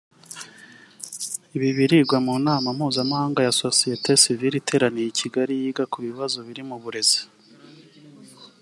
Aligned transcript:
Ibi 1.55 1.69
birigwa 1.77 2.17
mu 2.25 2.33
nama 2.45 2.67
mpuzamahanga 2.77 3.39
ya 3.43 3.53
Sosiyete 3.61 4.11
Sivile 4.21 4.55
iteraniye 4.59 5.07
i 5.11 5.17
Kigali 5.19 5.53
yiga 5.61 5.83
ku 5.91 5.97
bibazo 6.07 6.37
biri 6.47 6.61
mu 6.69 6.77
burezi 6.83 7.21